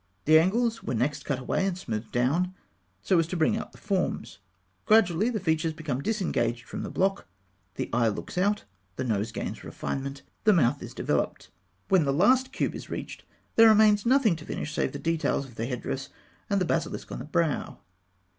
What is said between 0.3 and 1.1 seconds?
angles were